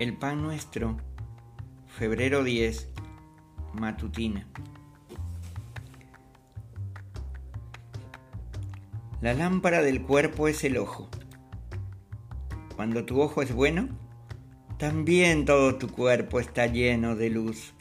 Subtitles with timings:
[0.00, 0.96] El pan nuestro,
[1.86, 2.88] febrero 10,
[3.74, 4.44] matutina.
[9.20, 11.08] La lámpara del cuerpo es el ojo.
[12.74, 13.88] Cuando tu ojo es bueno,
[14.78, 17.72] también todo tu cuerpo está lleno de luz.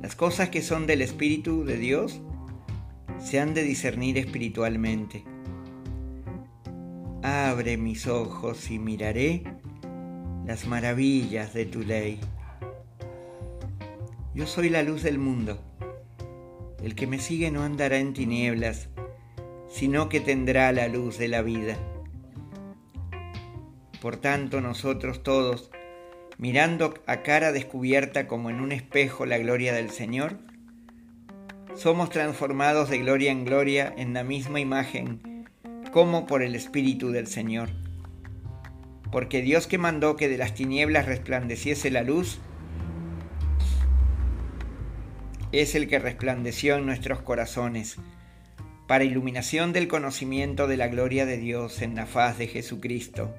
[0.00, 2.20] Las cosas que son del Espíritu de Dios
[3.18, 5.24] se han de discernir espiritualmente
[7.22, 9.42] Abre mis ojos y miraré
[10.46, 12.20] las maravillas de tu ley.
[14.36, 15.58] Yo soy la luz del mundo.
[16.80, 18.88] El que me sigue no andará en tinieblas,
[19.68, 21.76] sino que tendrá la luz de la vida.
[24.00, 25.72] Por tanto, nosotros todos,
[26.38, 30.38] mirando a cara descubierta como en un espejo la gloria del Señor,
[31.74, 35.27] somos transformados de gloria en gloria en la misma imagen
[35.90, 37.70] como por el Espíritu del Señor.
[39.10, 42.38] Porque Dios que mandó que de las tinieblas resplandeciese la luz,
[45.50, 47.96] es el que resplandeció en nuestros corazones,
[48.86, 53.34] para iluminación del conocimiento de la gloria de Dios en la faz de Jesucristo.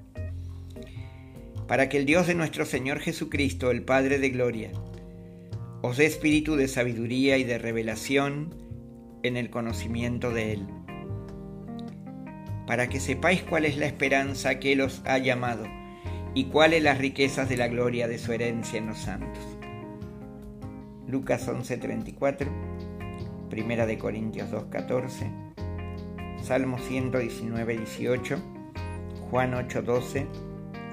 [1.67, 4.71] Para que el Dios de nuestro Señor Jesucristo, el Padre de Gloria,
[5.81, 8.55] os dé espíritu de sabiduría y de revelación
[9.21, 10.78] en el conocimiento de Él
[12.69, 15.63] para que sepáis cuál es la esperanza que Él os ha llamado
[16.35, 19.43] y cuáles las riquezas de la gloria de su herencia en los santos.
[21.07, 22.47] Lucas 11:34,
[23.49, 25.31] Primera de Corintios 2:14,
[26.43, 28.37] Salmo 119:18,
[29.31, 30.27] Juan 8:12,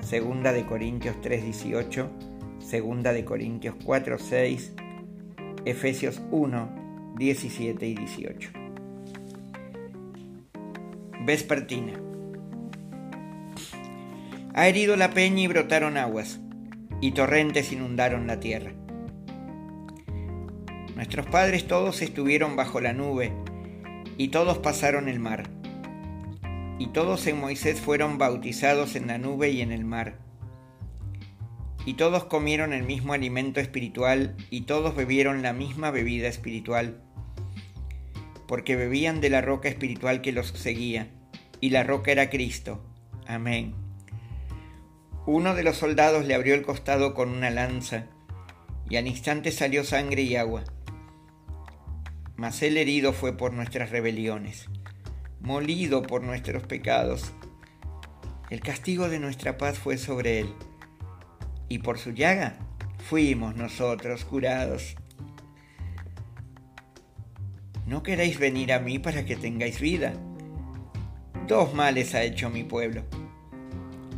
[0.01, 2.09] Segunda de Corintios 3:18,
[2.59, 4.73] Segunda de Corintios 4:6,
[5.67, 8.66] Efesios 1, 17 y 18
[11.27, 12.01] vespertina.
[14.55, 16.39] Ha herido la peña y brotaron aguas,
[17.01, 18.73] y torrentes inundaron la tierra.
[20.95, 23.33] Nuestros padres todos estuvieron bajo la nube,
[24.17, 25.51] y todos pasaron el mar.
[26.79, 30.19] Y todos en Moisés fueron bautizados en la nube y en el mar.
[31.85, 37.03] Y todos comieron el mismo alimento espiritual, y todos bebieron la misma bebida espiritual,
[38.47, 41.09] porque bebían de la roca espiritual que los seguía
[41.61, 42.83] y la roca era Cristo.
[43.27, 43.75] Amén.
[45.27, 48.07] Uno de los soldados le abrió el costado con una lanza,
[48.89, 50.63] y al instante salió sangre y agua.
[52.37, 54.69] Mas el herido fue por nuestras rebeliones,
[55.41, 57.33] molido por nuestros pecados.
[58.51, 60.55] El castigo de nuestra paz fue sobre él,
[61.69, 62.59] y por su llaga
[63.09, 64.95] fuimos nosotros curados.
[67.87, 70.13] ¿No queréis venir a mí para que tengáis vida?
[71.47, 73.05] Dos males ha hecho mi pueblo.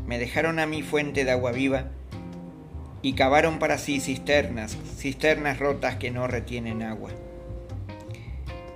[0.07, 1.91] Me dejaron a mi fuente de agua viva
[3.03, 7.11] y cavaron para sí cisternas, cisternas rotas que no retienen agua.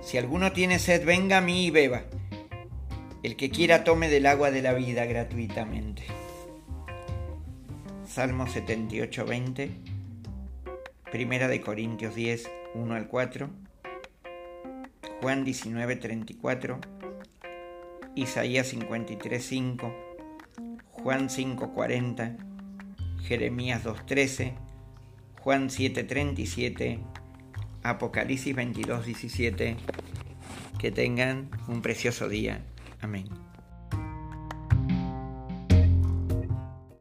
[0.01, 2.03] Si alguno tiene sed, venga a mí y beba.
[3.23, 6.03] El que quiera tome del agua de la vida gratuitamente.
[8.05, 9.71] Salmo 78, 20.
[11.11, 13.72] Primera de Corintios 10, 1 al 4.
[15.23, 16.79] Juan 19, 34.
[18.13, 19.93] Isaías 53.5,
[20.91, 22.35] Juan 5.40,
[23.21, 24.53] Jeremías 2.13,
[25.39, 26.99] Juan 7.37,
[27.83, 29.77] Apocalipsis 22.17.
[30.77, 32.61] Que tengan un precioso día.
[32.99, 33.29] Amén.